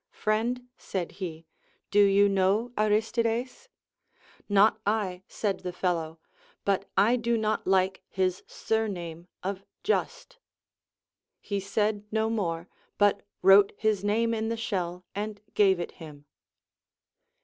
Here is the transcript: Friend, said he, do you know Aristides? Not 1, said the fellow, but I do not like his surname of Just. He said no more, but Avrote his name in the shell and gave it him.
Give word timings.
Friend, 0.09 0.67
said 0.79 1.11
he, 1.21 1.45
do 1.91 1.99
you 2.03 2.27
know 2.27 2.71
Aristides? 2.75 3.69
Not 4.49 4.81
1, 4.87 5.21
said 5.27 5.59
the 5.59 5.71
fellow, 5.71 6.19
but 6.65 6.89
I 6.97 7.17
do 7.17 7.37
not 7.37 7.67
like 7.67 8.01
his 8.09 8.41
surname 8.47 9.27
of 9.43 9.63
Just. 9.83 10.39
He 11.39 11.59
said 11.59 12.03
no 12.11 12.31
more, 12.31 12.67
but 12.97 13.21
Avrote 13.43 13.73
his 13.77 14.03
name 14.03 14.33
in 14.33 14.49
the 14.49 14.57
shell 14.57 15.05
and 15.13 15.39
gave 15.53 15.79
it 15.79 15.91
him. 15.91 16.25